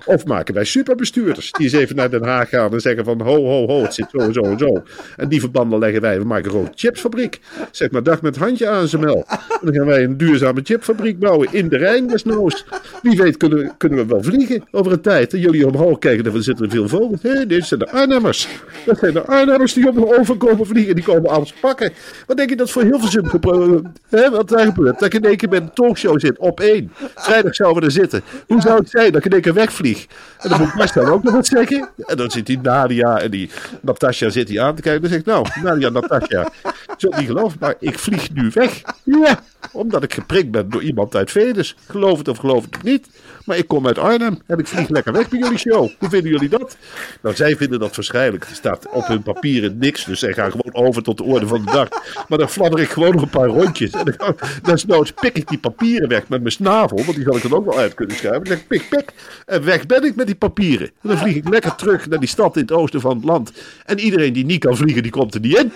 [0.06, 3.36] Of maken wij superbestuurders die eens even naar Den Haag gaan en zeggen van ho,
[3.46, 4.84] ho, ho, het zit zo en zo en zo.
[5.18, 7.40] En die verbanden leggen wij, we maken een grote chipsfabriek.
[7.72, 9.26] Zeg maar dag met handje aan zijn mel.
[9.62, 12.66] Dan gaan wij een duurzame chipfabriek bouwen in de Rijn desnoods.
[13.02, 15.34] Wie weet kunnen, we- kunnen we wel vliegen over een tijd.
[15.34, 17.22] En jullie omhoog kijken, dan zitten er veel vogels.
[17.22, 18.48] Nee, dit zijn de Arnhemmers.
[18.86, 20.96] Dat zijn de Arnhemmers die op de oven komen vliegen.
[20.96, 21.94] Die komen alles pakken.
[22.28, 25.00] Wat denk je dat voor Hilversum gepro- hè, wat daar gebeurt?
[25.00, 26.94] Dat ik in één keer met een talkshow zit, op één.
[27.16, 28.22] Vrijdag zouden we er zitten.
[28.48, 30.06] Hoe zou het zijn dat ik in één keer wegvlieg?
[30.40, 31.90] En dan moet dan ook nog wat zeggen.
[32.06, 33.50] En dan zit die Nadia en die
[33.82, 35.02] Natasja zit die aan te kijken.
[35.02, 36.50] Dan zeg ik, nou, Nadia, Natasja,
[36.98, 38.82] zult niet geloven, maar ik vlieg nu weg.
[39.04, 39.40] Ja,
[39.72, 41.76] omdat ik geprikt ben door iemand uit Venus.
[41.88, 43.10] Geloof het of geloof het niet.
[43.46, 45.90] Maar ik kom uit Arnhem en ik vlieg lekker weg bij jullie show.
[46.00, 46.78] Hoe vinden jullie dat?
[47.22, 48.44] Nou, zij vinden dat verschrikkelijk.
[48.44, 50.06] Er staat op hun papieren niks.
[50.06, 51.90] Dus zij gaan gewoon over tot de orde van de dag.
[52.28, 53.92] Maar dan fladder ik gewoon nog een paar rondjes.
[53.92, 57.04] En dan, desnoods pik ik die papieren weg met mijn snavel.
[57.04, 58.44] Want die zal ik dan ook wel uit kunnen schrijven.
[58.44, 59.14] Dan zeg ik pik, pik.
[59.46, 60.88] En weg ben ik met die papieren.
[61.02, 63.52] En dan vlieg ik lekker terug naar die stad in het oosten van het land.
[63.86, 65.72] En iedereen die niet kan vliegen, die komt er niet in.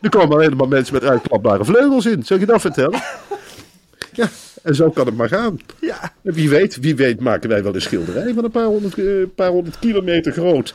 [0.00, 2.22] Er komen alleen maar mensen met uitklapbare vleugels in.
[2.22, 3.00] Zou je dat vertellen?
[4.22, 4.28] Ja,
[4.62, 5.58] en zo kan het maar gaan.
[5.80, 6.12] ja.
[6.22, 9.06] En wie weet, wie weet maken wij wel een schilderij van een paar honderd, eh,
[9.34, 10.74] paar honderd kilometer groot.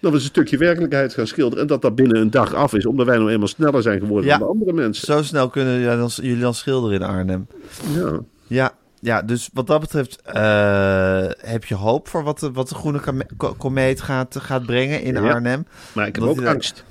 [0.00, 1.62] Dat we een stukje werkelijkheid gaan schilderen.
[1.62, 2.86] En dat dat binnen een dag af is.
[2.86, 4.38] Omdat wij nou eenmaal sneller zijn geworden Ja.
[4.38, 5.06] dan de andere mensen.
[5.06, 7.46] Zo snel kunnen jullie dan, jullie dan schilderen in Arnhem.
[7.94, 8.20] Ja.
[8.46, 12.74] Ja, ja, dus wat dat betreft eh, heb je hoop voor wat de, wat de
[12.74, 13.00] groene
[13.58, 15.32] komeet gaat, gaat brengen in Ja.
[15.32, 15.66] Arnhem.
[15.92, 16.84] Maar ik heb ook angst.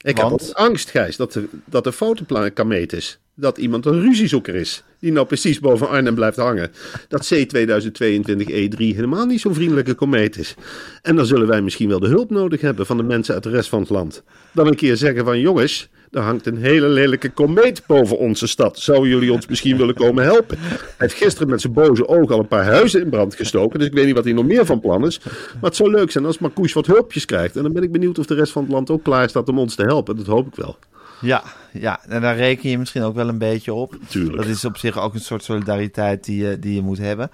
[0.00, 0.40] Ik Want?
[0.40, 3.18] heb ook angst, Gijs, dat de, dat de is.
[3.38, 4.82] Dat iemand een ruziezoeker is.
[5.00, 6.70] Die nou precies boven Arnhem blijft hangen.
[7.08, 10.54] Dat C 2022 E3 helemaal niet zo'n vriendelijke komeet is.
[11.02, 13.50] En dan zullen wij misschien wel de hulp nodig hebben van de mensen uit de
[13.50, 14.22] rest van het land.
[14.52, 18.78] Dan een keer zeggen van jongens, er hangt een hele lelijke komeet boven onze stad.
[18.78, 20.58] Zouden jullie ons misschien willen komen helpen?
[20.58, 23.78] Hij heeft gisteren met zijn boze ogen al een paar huizen in brand gestoken.
[23.78, 25.20] Dus ik weet niet wat hij nog meer van plan is.
[25.24, 27.56] Maar het zou leuk zijn als Marcouch wat hulpjes krijgt.
[27.56, 29.58] En dan ben ik benieuwd of de rest van het land ook klaar staat om
[29.58, 30.16] ons te helpen.
[30.16, 30.78] Dat hoop ik wel.
[31.20, 31.42] Ja,
[31.80, 33.96] ja, en daar reken je misschien ook wel een beetje op.
[34.08, 34.36] Tuurlijk.
[34.36, 37.30] Dat is op zich ook een soort solidariteit die je, die je moet hebben.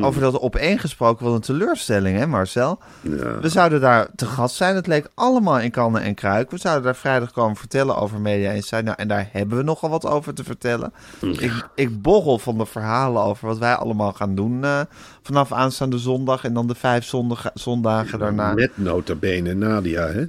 [0.00, 2.78] Over dat opeengesproken wel een teleurstelling, hè Marcel?
[3.00, 3.40] Ja.
[3.40, 4.74] We zouden daar te gast zijn.
[4.74, 6.50] Het leek allemaal in kannen en kruik.
[6.50, 8.84] We zouden daar vrijdag komen vertellen over Media Insight.
[8.84, 10.92] Nou, en daar hebben we nogal wat over te vertellen.
[11.20, 14.80] Ik, ik borrel van de verhalen over wat wij allemaal gaan doen eh,
[15.22, 16.44] vanaf aanstaande zondag.
[16.44, 18.54] En dan de vijf zondag, zondagen daarna.
[18.54, 20.24] Met nota bene Nadia, hè?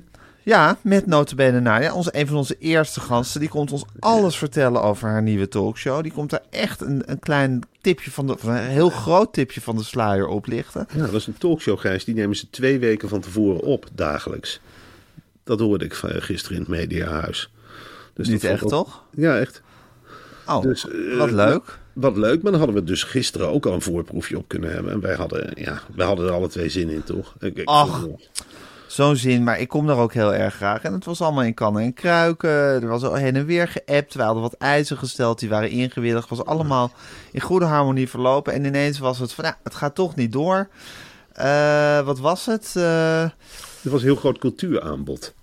[0.45, 3.39] Ja, met notabene Nadia, onze, een van onze eerste gasten.
[3.39, 6.03] Die komt ons alles vertellen over haar nieuwe talkshow.
[6.03, 9.61] Die komt daar echt een, een klein tipje van de, of een heel groot tipje
[9.61, 10.87] van de sluier oplichten.
[10.95, 12.05] Ja, dat is een talkshow, Gijs.
[12.05, 14.59] Die nemen ze twee weken van tevoren op, dagelijks.
[15.43, 17.51] Dat hoorde ik van gisteren in het Mediahuis.
[18.13, 19.03] Dus Niet echt, ook- toch?
[19.15, 19.61] Ja, echt.
[20.47, 21.79] Oh, Dus, eh, wat leuk.
[21.93, 24.91] Wat leuk, maar dan hadden we dus gisteren ook al een voorproefje op kunnen hebben.
[24.91, 27.33] En wij hadden, ja, wij hadden er alle twee zin in, toch?
[27.39, 27.99] Ik, ik Ach.
[28.01, 28.29] vond-
[28.95, 30.81] Zo'n zin, maar ik kom daar ook heel erg graag.
[30.81, 32.49] En het was allemaal in kannen en kruiken.
[32.49, 34.13] Er was al heen en weer geappt.
[34.13, 36.29] We hadden wat eisen gesteld, die waren ingewilligd.
[36.29, 36.91] Was allemaal
[37.31, 38.53] in goede harmonie verlopen.
[38.53, 40.67] En ineens was het van, nou, het gaat toch niet door.
[41.31, 42.73] Eh, wat was het?
[42.75, 43.31] Eh, Er
[43.91, 45.33] was een heel groot cultuuraanbod.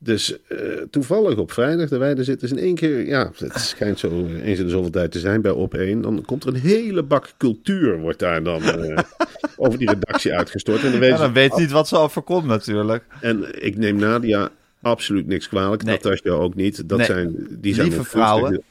[0.00, 0.58] Dus eh,
[0.90, 3.06] toevallig op vrijdag, de weide zit dus in één keer...
[3.06, 6.00] Ja, het schijnt zo eens in de zoveel tijd te zijn bij Op 1.
[6.00, 8.98] Dan komt er een hele bak cultuur, wordt daar dan eh,
[9.56, 10.84] over die redactie uitgestort.
[10.84, 13.04] En dan, weten ja, dan weet niet wat ze overkomt natuurlijk.
[13.20, 14.50] En ik neem Nadia
[14.82, 15.82] absoluut niks kwalijk.
[15.84, 15.94] Nee.
[15.94, 16.88] Natasja ook niet.
[16.88, 17.06] Dat Nee.
[17.06, 18.62] zijn, die zijn Lieve vrouwen.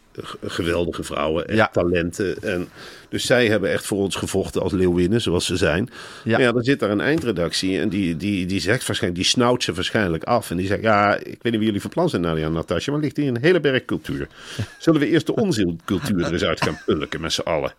[0.46, 1.56] Geweldige vrouwen.
[1.56, 1.70] Ja.
[1.72, 2.42] talenten.
[2.42, 2.68] En,
[3.10, 5.90] dus zij hebben echt voor ons gevochten als leeuwinnen, zoals ze zijn.
[6.24, 6.32] Ja.
[6.32, 7.80] Maar ja, dan zit daar een eindredactie.
[7.80, 10.52] En die, die, die zegt waarschijnlijk, die snauwt ze waarschijnlijk af.
[10.52, 12.92] En die zegt, ja, ik weet niet wie jullie van plan zijn, Nadia en Natasja.
[12.92, 14.28] Maar ligt hier een hele berg cultuur.
[14.80, 17.74] Zullen we eerst de onzielcultuur er eens uit gaan pulken met z'n allen?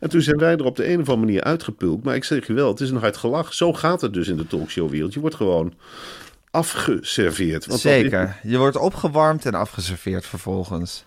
[0.00, 2.04] En toen zijn wij er op de een of andere manier uitgepulkt.
[2.04, 3.54] Maar ik zeg je wel, het is een hard gelach.
[3.54, 5.14] Zo gaat het dus in de talkshowwereld.
[5.14, 5.74] Je wordt gewoon
[6.50, 7.66] afgeserveerd.
[7.66, 8.36] Want is- Zeker.
[8.42, 11.04] Je wordt opgewarmd en afgeserveerd vervolgens.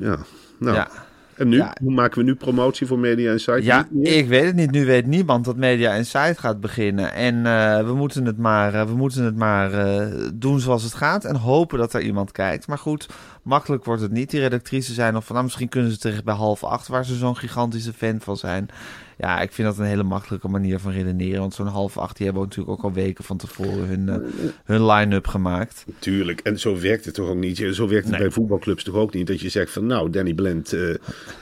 [0.00, 0.18] Ja.
[0.58, 0.88] Nou, Ja.
[1.34, 1.56] en nu?
[1.56, 1.76] Ja.
[1.82, 3.64] Hoe maken we nu promotie voor Media Insight?
[3.64, 4.70] Ja, ik weet het niet.
[4.70, 7.12] Nu weet niemand dat Media Insight gaat beginnen.
[7.12, 10.94] En eh, we moeten het maar, eh, we moeten het maar eh, doen zoals het
[10.94, 11.24] gaat.
[11.24, 12.66] En hopen dat er iemand kijkt.
[12.66, 13.06] Maar goed,
[13.42, 14.30] makkelijk wordt het niet.
[14.30, 17.14] Die redactrices zijn nog van, nou, misschien kunnen ze terecht bij half acht, waar ze
[17.14, 18.68] zo'n gigantische fan van zijn.
[19.18, 21.40] Ja, ik vind dat een hele makkelijke manier van redeneren.
[21.40, 24.16] Want zo'n half acht, die hebben ook natuurlijk ook al weken van tevoren hun, eh,
[24.64, 25.84] hun line-up gemaakt.
[25.98, 26.40] Tuurlijk.
[26.40, 27.56] En zo werkt het toch ook niet?
[27.72, 28.20] Zo werkt het Nee.
[28.22, 29.26] bij voetbalclubs toch ook niet?
[29.26, 30.80] Dat je zegt van, nou, Danny Blend, eh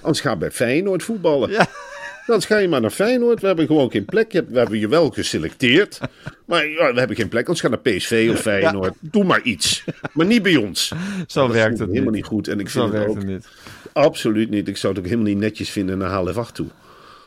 [0.01, 1.51] anders ga bij Feyenoord voetballen.
[1.51, 1.67] Ja.
[2.27, 3.41] Dan ga je maar naar Feyenoord.
[3.41, 4.33] We hebben gewoon geen plek.
[4.33, 6.01] We hebben je wel geselecteerd.
[6.47, 7.43] Maar ja, we hebben geen plek.
[7.47, 8.95] Anders ga naar PSV of Feyenoord.
[9.01, 9.85] Doe maar iets.
[10.13, 10.93] Maar niet bij ons.
[11.27, 12.21] Zo Dat werkt het helemaal niet.
[12.23, 12.49] niet goed.
[12.49, 13.49] En ik Zo vind het werkt ook het niet.
[13.93, 14.69] absoluut niet.
[14.69, 16.67] Ik zou het ook helemaal niet netjes vinden naar HLF8 toe.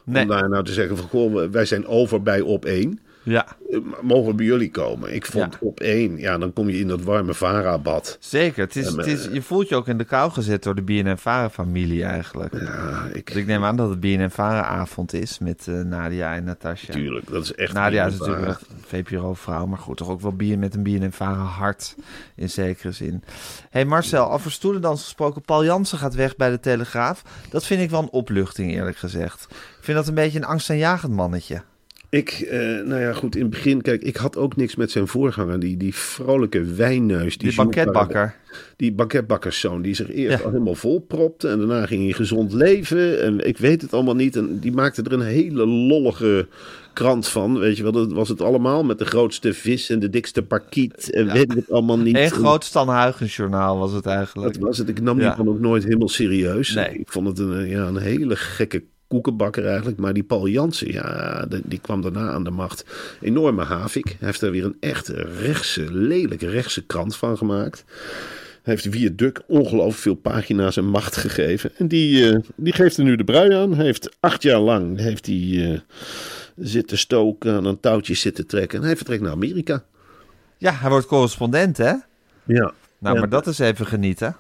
[0.08, 3.00] Om daar nou te zeggen van, goh, wij zijn over bij op 1.
[3.30, 5.14] Ja, Eh, Mogen we bij jullie komen?
[5.14, 5.68] Ik vond Ja.
[5.68, 8.18] op één, ja, dan kom je in dat warme Vara-bad.
[8.20, 8.64] zeker.
[8.64, 12.04] Het is, het is, je voelt je ook in de kou gezet door de BNN-Varen-familie
[12.04, 12.54] eigenlijk.
[12.62, 16.94] Ja, ik, Dus ik neem aan dat het BNN-Varen-avond is met eh, Nadia en Natasja.
[16.94, 17.74] tuurlijk, dat is echt...
[17.74, 21.96] Nadia is natuurlijk een VPRO-vrouw, maar goed, toch ook wel BNN met een BNN-Varen-hart
[22.36, 23.24] in zekere zin.
[23.70, 27.22] hey Marcel, over stoelendans gesproken, Paul Jansen gaat weg bij de Telegraaf.
[27.50, 29.48] Dat vind ik wel een opluchting, eerlijk gezegd.
[29.52, 31.62] Ik vind dat een beetje een angstaanjagend mannetje.
[32.10, 35.08] Ik, eh, nou ja, goed, in het begin, kijk, ik had ook niks met zijn
[35.08, 35.60] voorganger.
[35.60, 37.38] Die, die vrolijke wijnneus.
[37.38, 38.36] Die banketbakker.
[38.76, 40.44] Die banketbakkerszoon, die zich eerst Ja.
[40.44, 41.48] al helemaal volpropte.
[41.48, 43.22] En daarna ging hij gezond leven.
[43.24, 44.36] En ik weet het allemaal niet.
[44.36, 46.48] En die maakte er een hele lollige
[46.94, 47.60] krant van.
[47.60, 48.84] Weet je wel, dat was het allemaal.
[48.84, 51.12] Met de grootste vis en de dikste parkiet.
[51.12, 52.16] En weet ik het allemaal niet.
[52.16, 52.86] Een En- groot Stan
[53.78, 54.54] was het eigenlijk.
[54.54, 54.90] Dat was het.
[54.90, 55.28] Ik nam Ja.
[55.36, 56.74] die dan ook nooit helemaal serieus.
[56.74, 56.90] Nee.
[57.00, 59.98] Ik vond het een, ja, een hele gekke koekenbakker eigenlijk.
[59.98, 62.86] Maar die Paul Jansen, ja, die, die kwam daarna aan de macht.
[63.22, 64.06] Enorme havik.
[64.06, 65.08] Hij heeft er weer een echt
[65.42, 67.84] rechtse, lelijke rechtse krant van gemaakt.
[68.64, 71.72] Hij heeft Viaduct ongelooflijk veel pagina's en macht gegeven.
[71.78, 73.76] En die, eh, die geeft er nu de brui aan.
[73.76, 75.80] Hij heeft acht jaar lang heeft hij, eh,
[76.56, 78.80] zitten stoken, aan een touwtje zitten trekken.
[78.80, 79.84] En hij vertrekt naar Amerika.
[80.58, 81.92] Ja, hij wordt correspondent, hè?
[82.44, 82.74] Ja.
[83.00, 83.20] Nou, Ja.
[83.20, 84.36] maar dat is even genieten.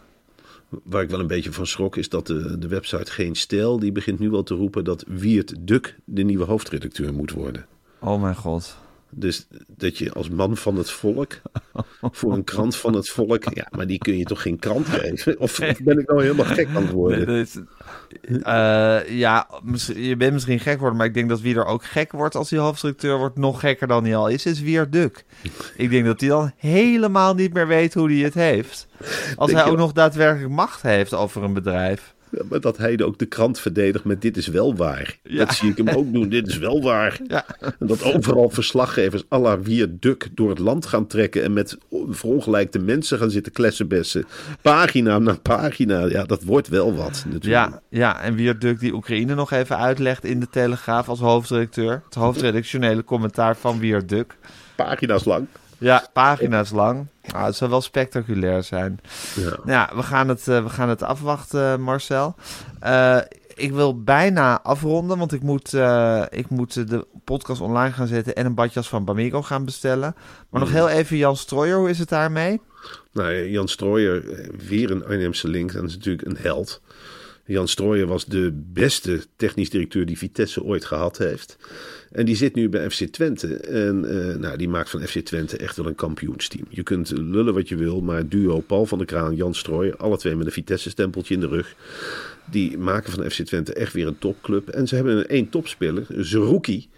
[0.83, 3.79] Waar ik wel een beetje van schrok is dat de, de website Geen Stijl...
[3.79, 7.65] die begint nu al te roepen dat Wiert Duk de nieuwe hoofdredacteur moet worden.
[7.99, 8.77] Oh mijn god.
[9.19, 11.41] Dus dat je als man van het volk
[12.01, 13.43] voor een krant van het volk...
[13.53, 15.39] Ja, maar die kun je toch geen krant geven?
[15.39, 17.27] Of, of ben ik nou helemaal gek aan het worden?
[17.27, 17.59] Nee, is-
[18.41, 19.47] eh, ja,
[19.95, 22.49] je bent misschien gek geworden, maar ik denk dat wie er ook gek wordt als
[22.49, 25.25] hij hoofdstructeur wordt, nog gekker dan hij al is, is Wier Duk.
[25.75, 28.87] Ik denk dat hij dan helemaal niet meer weet hoe hij het heeft.
[29.35, 32.15] Als Denk hij ook nog daadwerkelijk macht heeft over een bedrijf.
[32.31, 35.17] Ja, maar dat hij ook de krant verdedigt met dit is wel waar.
[35.23, 35.45] Ja.
[35.45, 37.19] Dat zie ik hem ook doen, dit is wel waar.
[37.27, 37.45] Ja.
[37.79, 39.57] En dat overal verslaggevers à la
[39.89, 41.43] Duk door het land gaan trekken...
[41.43, 41.77] en met
[42.09, 44.25] verongelijkte mensen gaan zitten klessenbessen.
[44.61, 47.43] Pagina na pagina, ja, dat wordt wel wat natuurlijk.
[47.43, 52.01] Ja, ja, en Wier Duk die Oekraïne nog even uitlegt in de Telegraaf als hoofdredacteur.
[52.05, 54.37] Het hoofdredactionele commentaar van Wier Duk.
[54.75, 55.47] Pagina's lang.
[55.77, 57.07] Ja, pagina's lang.
[57.31, 58.99] Ah, het zou wel spectaculair zijn.
[59.35, 59.57] Ja.
[59.65, 62.35] Ja, we gaan het, eh, we gaan het afwachten, Marcel.
[62.79, 63.17] Eh,
[63.57, 68.35] ik wil bijna afronden, want ik moet, eh, ik moet de podcast online gaan zetten
[68.35, 70.15] en een badjas van Bamigo gaan bestellen.
[70.49, 72.61] Maar nog heel even Jan Strooijer, hoe is het daarmee?
[73.11, 75.73] Nou, ja, Jan Strooijer, eh, weer een Arnhemse link.
[75.73, 76.81] Dat is natuurlijk een held.
[77.45, 81.57] Jan Strooijer was de beste technisch directeur die Vitesse ooit gehad heeft.
[82.11, 83.55] En die zit nu bij FC Twente.
[83.57, 86.65] En eh, nou, die maakt van FC Twente echt wel een kampioensteam.
[86.69, 90.17] Je kunt lullen wat je wil, maar duo Paul van der Kraan, Jan Strooijer, alle
[90.17, 91.75] twee met een Vitesse-stempeltje in de rug.
[92.51, 94.67] Die maken van FC Twente echt weer een topclub.
[94.67, 96.89] En ze hebben een één topspeler, Zerouki.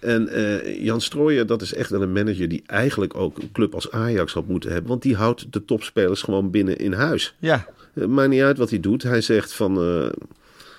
[0.00, 3.74] En eh, Jan Strooijer, dat is echt wel een manager die eigenlijk ook een club
[3.74, 4.88] als Ajax had moeten hebben.
[4.88, 7.34] Want die houdt de topspelers gewoon binnen in huis.
[7.38, 9.02] Ja, Het maakt niet uit wat hij doet.
[9.02, 10.10] Hij zegt van, eh,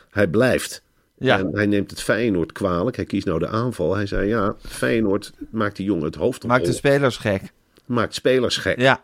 [0.09, 0.81] hij blijft.
[1.19, 1.39] Ja.
[1.39, 2.95] En hij neemt het Feyenoord kwalijk.
[2.95, 3.95] Hij kiest nou de aanval.
[3.95, 6.49] Hij zei, ja, Feyenoord maakt die jongen het hoofd op.
[6.49, 7.41] maakt de spelers gek.
[7.85, 8.79] maakt spelers gek.
[8.79, 9.01] Ja,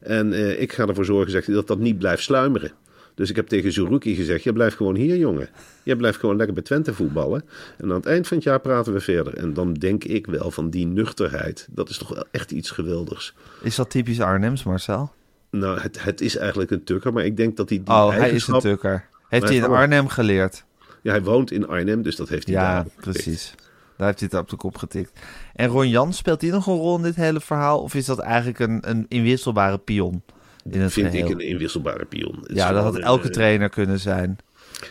[0.00, 2.72] En eh, ik ga ervoor zorgen zegt hij, dat dat niet blijft sluimeren.
[3.14, 5.48] Dus ik heb tegen Zuruki gezegd, je blijft gewoon hier, jongen.
[5.82, 7.44] Je blijft gewoon lekker bij Twente voetballen.
[7.78, 9.34] En aan het eind van het jaar praten we verder.
[9.34, 11.68] En dan denk ik wel van die nuchterheid.
[11.70, 13.34] Dat is toch wel echt iets geweldigs.
[13.62, 15.12] is dat typisch Arnhems, Marcel?
[15.50, 17.12] Nou, het, het is eigenlijk een tukker.
[17.12, 19.08] Maar ik denk dat hij die Oh, hij is een tukker.
[19.28, 20.64] Heeft hij in Arnhem geleerd?
[21.06, 23.54] Ja, hij woont in Arnhem, dus dat heeft hij Ja, daar precies.
[23.96, 25.20] Daar heeft hij het op de kop getikt.
[25.54, 27.80] En Ron Jan, speelt hij nog een rol in dit hele verhaal?
[27.80, 30.22] Of is dat eigenlijk een, een inwisselbare pion
[30.70, 31.26] in het Vind geheel?
[31.26, 32.38] ik een inwisselbare pion.
[32.42, 34.38] Het Ja, dat had elke eh, trainer kunnen zijn.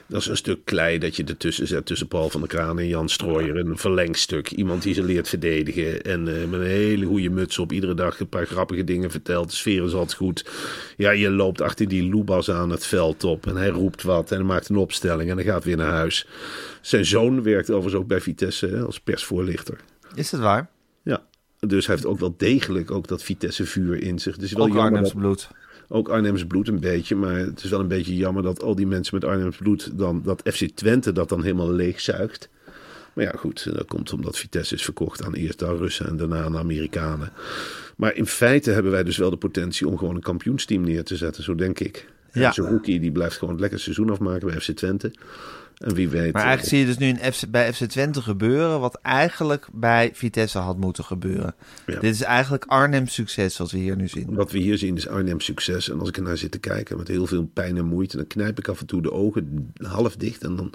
[0.08, 2.88] Dat is een stuk klei dat je ertussen zet tussen Paul van der Kraan en
[2.88, 3.58] Jan Strooijer.
[3.58, 4.52] Een verlengstuk.
[4.52, 6.02] Iemand die ze leert verdedigen.
[6.02, 7.72] En eh, met een hele goede muts op.
[7.72, 9.50] Iedere dag een paar grappige dingen vertelt.
[9.50, 10.50] De sfeer is altijd goed.
[10.98, 13.48] Ja, je loopt achter die Lubas aan het veld op.
[13.48, 14.32] En hij roept wat.
[14.32, 15.30] En hij maakt een opstelling.
[15.30, 16.28] En hij gaat weer naar huis.
[16.82, 19.78] Zijn zoon werkt overigens ook bij Vitesse als persvoorlichter.
[20.16, 20.70] Is het waar?
[21.04, 21.24] Ja.
[21.60, 24.38] Dus hij heeft ook wel degelijk ook dat Vitesse vuur in zich.
[24.38, 25.48] Dus wel Ook jammer dat- bloed.
[25.88, 28.88] Ook Arnhems bloed een beetje, maar het is wel een beetje jammer dat al die
[28.88, 32.50] mensen met Arnhems bloed dan dat FC Twente dat dan helemaal leegzuigt.
[33.14, 36.44] Maar ja, goed, dat komt omdat Vitesse is verkocht aan eerst aan Russen en daarna
[36.44, 37.32] aan Amerikanen.
[37.98, 41.16] Maar in feite hebben wij dus wel de potentie om gewoon een kampioensteam neer te
[41.16, 42.08] zetten, zo denk ik.
[42.32, 42.52] Ja.
[42.52, 45.12] Zo'n rookie die blijft gewoon het lekker seizoen afmaken bij FC Twente.
[45.78, 46.34] En wie weet.
[46.34, 50.12] Maar eigenlijk zie je dus nu in FC, bij FC Twente gebeuren wat eigenlijk bij
[50.14, 51.56] Vitesse had moeten gebeuren.
[51.86, 52.00] Ja.
[52.00, 54.34] Dit is eigenlijk Arnhem succes wat we hier nu zien.
[54.34, 55.90] Wat we hier zien is Arnhem succes.
[55.90, 58.60] En als ik ernaar zit te kijken met heel veel pijn en moeite, dan knijp
[58.60, 60.44] ik af en toe de ogen half dicht.
[60.44, 60.74] En dan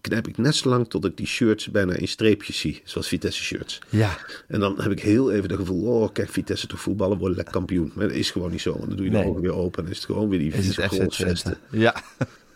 [0.00, 3.42] knijp ik net zo lang tot ik die shirts bijna in streepjes zie, zoals Vitesse
[3.42, 3.80] shirts.
[3.88, 7.36] Ja, En dan heb ik heel even het gevoel, oh kijk, Vitesse toch voetballen, wordt
[7.36, 7.92] lekker kampioen.
[7.94, 8.72] Maar dat is gewoon niet zo.
[8.72, 9.26] En dan doe je de Nee.
[9.26, 11.56] ogen weer open en is het gewoon weer die vieze.
[11.70, 11.94] Ja.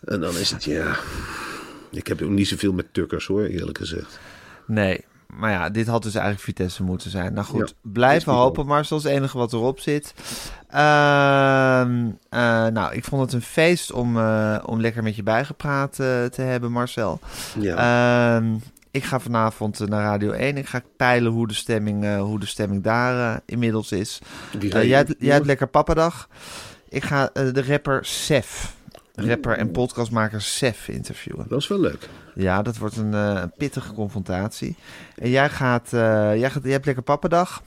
[0.05, 0.97] En dan is het, ja...
[1.91, 4.19] Ik heb ook niet zoveel met tukkers hoor, eerlijk gezegd.
[4.67, 7.33] Nee, maar ja, dit had dus eigenlijk Vitesse moeten zijn.
[7.33, 10.15] Nou goed, Ja, blijven hopen, maar dat is het enige wat erop zit.
[10.69, 15.99] Ehm, eh, nou, ik vond het een feest om, eh, om lekker met je bijgepraat
[15.99, 17.21] eh, te hebben, Marcel.
[17.61, 18.55] Ja, Ehm,
[18.91, 20.57] ik ga vanavond naar Radio 1.
[20.57, 24.19] Ik ga peilen hoe de stemming, hoe de stemming daar inmiddels is.
[24.59, 26.29] Jij, hebt, jij hebt lekker pappadag.
[26.89, 28.75] Ik ga de rapper Sef,
[29.27, 31.47] rapper en podcastmaker Sef interviewen.
[31.49, 32.09] Dat is wel leuk.
[32.35, 34.77] Ja, dat wordt een, eh, een pittige confrontatie.
[35.17, 37.63] En jij gaat, eh, jij gaat, jij hebt lekker pappadag.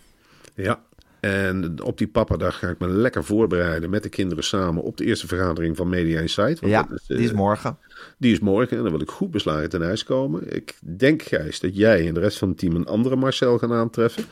[0.55, 0.79] Ja.
[1.21, 5.05] En op die pappadag ga ik me lekker voorbereiden met de kinderen samen op de
[5.05, 6.59] eerste vergadering van Media Insight.
[6.59, 7.77] Want Ja, is, die eh, is morgen.
[8.17, 10.55] Die is morgen en dan wil ik goed beslagen ten huis komen.
[10.55, 13.73] Ik denk, Gijs, dat jij en de rest van het team een andere Marcel gaan
[13.73, 14.23] aantreffen.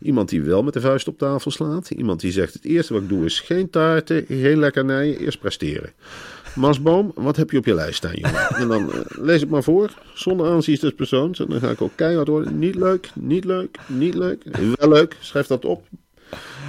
[0.00, 1.90] Iemand die wel met de vuist op tafel slaat.
[1.90, 5.92] Iemand die zegt, het eerste wat ik doe is geen taarten, geen lekkernijen, eerst presteren.
[6.54, 8.48] Masboom, wat heb je op je lijst staan, jongen?
[8.60, 11.40] En dan eh, lees het maar voor, zonder aanzien des persoons.
[11.40, 12.58] En dan ga ik ook keihard worden.
[12.58, 14.42] Niet leuk, niet leuk, niet leuk.
[14.74, 15.82] Wel leuk, schrijf dat op.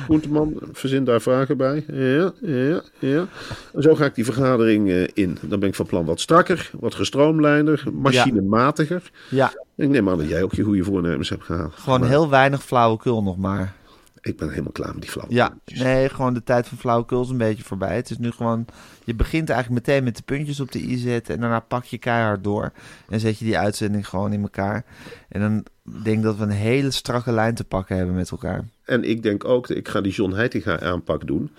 [0.03, 1.85] Groenteman verzin daar vragen bij.
[1.93, 3.27] Ja, ja, ja.
[3.73, 5.37] En zo ga ik die vergadering eh, in.
[5.41, 9.11] Dan ben ik van plan wat strakker, wat gestroomlijnder, machinematiger.
[9.29, 11.73] Ja, En ik neem aan dat jij ook je goede voornemens hebt gehaald.
[11.75, 13.73] gewoon Maar heel weinig flauwekul nog maar.
[14.21, 15.33] Ik ben helemaal klaar met die flauwe.
[15.33, 15.79] Ja, puntjes.
[15.87, 17.95] nee, gewoon de tijd van flauwekul is een beetje voorbij.
[17.95, 18.65] Het is nu gewoon,
[19.03, 21.97] je begint eigenlijk meteen met de puntjes op de i zetten en daarna pak je
[21.97, 22.71] keihard door
[23.09, 24.85] en zet je die uitzending gewoon in elkaar.
[25.29, 25.65] En dan
[26.03, 28.65] denk ik dat we een hele strakke lijn te pakken hebben met elkaar.
[28.85, 31.51] En ik denk ook, ik ga die John Heitinga aanpak doen.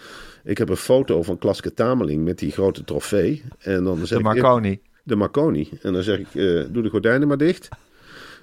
[0.44, 3.42] Ik heb een foto van Klaske Tameling met die grote trofee.
[3.58, 4.80] En dan zeg De ik, Marconi.
[5.02, 5.68] de Marconi.
[5.82, 7.68] En dan zeg ik, eh, doe de gordijnen maar dicht.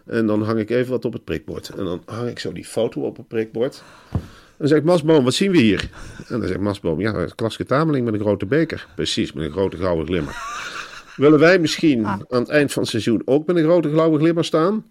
[0.09, 1.69] En dan hang ik even wat op het prikbord.
[1.69, 3.83] En dan hang ik zo die foto op het prikbord.
[4.11, 4.19] En
[4.57, 5.89] dan zeg ik, Masboom, wat zien we hier?
[6.27, 8.87] En dan zegt Masboom, ja, Klaske Tameling met een grote beker.
[8.95, 10.35] Precies, met een grote gouden glimmer.
[11.15, 14.45] Willen wij misschien aan het eind van het seizoen ook met een grote gouden glimmer
[14.45, 14.85] staan?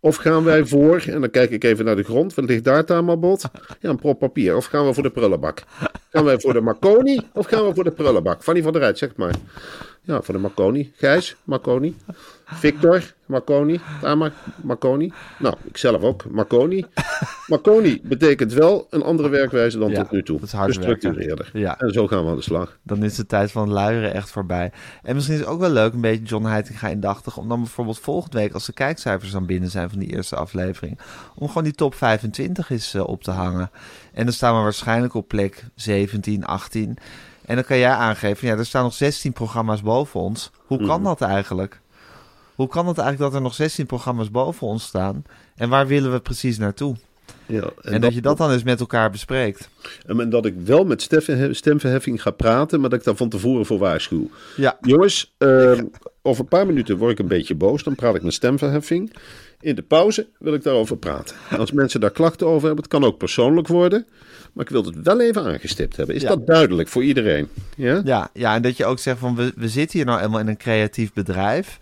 [0.00, 2.84] Of gaan wij voor, en dan kijk ik even naar de grond, wat ligt daar
[2.84, 3.42] tamelbot?
[3.80, 4.56] Ja, een prop papier.
[4.56, 5.62] Of gaan we voor de prullenbak?
[6.10, 8.42] Gaan wij voor de Marconi of gaan we voor de prullenbak?
[8.42, 9.34] Fanny van der Rijt, zeg maar.
[10.02, 10.92] Ja, voor de Marconi.
[10.96, 11.96] Gijs, Marconi.
[12.44, 13.80] Victor, Marconi.
[14.00, 14.32] Tamar,
[14.62, 15.12] Marconi.
[15.38, 16.84] Nou, ik zelf ook, Marconi.
[17.48, 20.38] Marconi betekent wel een andere werkwijze dan Ja, tot nu toe.
[20.38, 21.50] dat is hard Gestructureerder.
[21.52, 21.78] Ja.
[21.78, 22.78] En zo gaan we aan de slag.
[22.82, 24.72] Dan is de tijd van luieren echt voorbij.
[25.02, 27.98] En misschien is het ook wel leuk, een beetje John Heitinga indachtig, om dan bijvoorbeeld
[27.98, 30.98] volgende week, als de kijkcijfers dan binnen zijn van die eerste aflevering,
[31.34, 33.70] om gewoon die top 25 eens eh, op te hangen.
[34.12, 36.96] En dan staan we waarschijnlijk op plek 17, 18.
[37.44, 40.50] En dan kan jij aangeven, ja, er staan nog 16 programma's boven ons.
[40.66, 41.80] Hoe kan dat eigenlijk?
[42.54, 45.24] Hoe kan het eigenlijk dat er nog 16 programma's boven ons staan?
[45.56, 46.96] En waar willen we precies naartoe?
[47.48, 49.68] Ja, En, dat je dat dan eens met elkaar bespreekt.
[50.06, 53.66] En dat ik wel met stemverhe- stemverheffing ga praten, maar dat ik daar van tevoren
[53.66, 54.30] voor waarschuw.
[54.56, 55.84] Ja, Jongens, ehm,
[56.22, 57.82] over een paar minuten word ik een beetje boos.
[57.82, 59.12] Dan praat ik met stemverheffing.
[59.60, 61.36] In de pauze wil ik daarover praten.
[61.50, 64.06] En als mensen daar klachten over hebben, het kan ook persoonlijk worden.
[64.52, 66.14] Maar ik wil het wel even aangestipt hebben.
[66.14, 66.28] Is Ja.
[66.28, 67.48] dat duidelijk voor iedereen?
[67.76, 68.00] Ja?
[68.04, 70.48] Ja, ja, en dat je ook zegt van we, we zitten hier nou eenmaal in
[70.48, 71.78] een creatief bedrijf.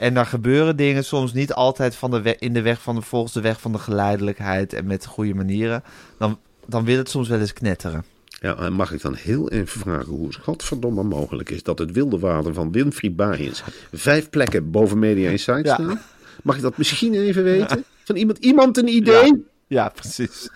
[0.00, 3.32] En daar gebeuren dingen soms niet altijd van de in de weg van de, volgens
[3.32, 5.82] de weg van de geleidelijkheid en met goede manieren.
[6.18, 8.04] Dan, dan wil het soms wel eens knetteren.
[8.40, 11.92] Ja, en mag ik dan heel even vragen hoe het godverdomme mogelijk is dat het
[11.92, 15.74] wilde water van Winfried Baaiens vijf plekken boven Media Insight Ja.
[15.74, 16.00] staan?
[16.42, 17.84] Mag ik dat misschien even weten?
[18.04, 19.24] Van iemand, iemand een idee?
[19.24, 19.36] Ja.
[19.66, 20.50] Ja, precies.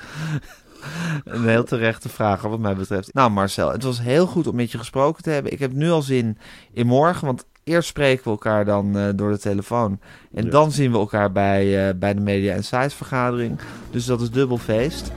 [1.24, 3.14] Een heel terechte vraag wat mij betreft.
[3.14, 5.52] Nou Marcel, het was heel goed om met je gesproken te hebben.
[5.52, 6.38] Ik heb nu al zin
[6.72, 9.98] in morgen, want eerst spreken we elkaar dan eh, door de telefoon.
[10.34, 13.58] En dan zien we elkaar bij, eh, bij de Media Insights vergadering.
[13.90, 15.12] Dus dat is dubbel feest.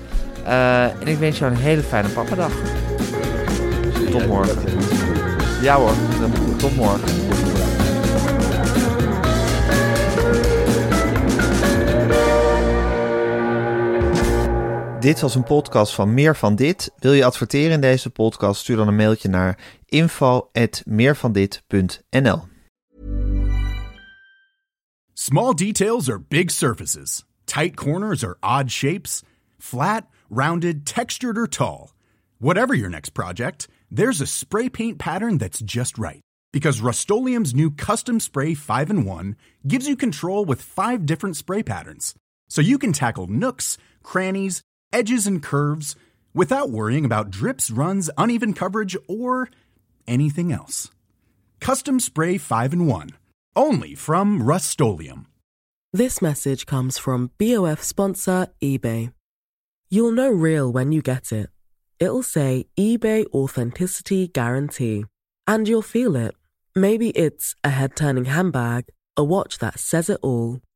[0.45, 2.51] Eh, en ik wens jou een hele fijne pappadag.
[4.11, 4.57] Tot morgen.
[5.61, 7.09] Ja hoor, dan- tot morgen.
[15.07, 16.91] Dit was een podcast van Meer van Dit.
[16.99, 18.61] Wil je adverteren in deze podcast?
[18.61, 22.47] Stuur dan een mailtje naar info@meervandit.nl.
[25.13, 27.25] Small details are big surfaces.
[27.43, 29.23] Tight corners are odd shapes.
[29.57, 31.89] Flat, rounded, textured, or tall.
[32.37, 36.19] Whatever your next project, there's a spray paint pattern that's just right.
[36.51, 37.09] Because Rust
[37.53, 42.13] new Custom Spray 5 in 1 gives you control with five different spray patterns.
[42.49, 45.95] So you can tackle nooks, crannies, edges, and curves
[46.33, 49.49] without worrying about drips, runs, uneven coverage, or
[50.07, 50.89] anything else.
[51.59, 53.09] Custom Spray 5 in 1.
[53.55, 54.79] Only from Rust
[55.91, 59.11] This message comes from BOF sponsor eBay.
[59.89, 61.49] You'll know real when you get it.
[61.99, 65.05] It'll say eBay Authenticity Guarantee.
[65.47, 66.35] And you'll feel it.
[66.75, 70.61] Maybe it's a head turning handbag, a watch that says it all,